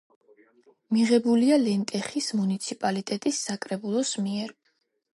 მიღებულია 0.97 1.59
ლენტეხის 1.67 2.31
მუნიციპალიტეტის 2.41 3.45
საკრებულოს 3.51 4.19
მიერ. 4.27 4.61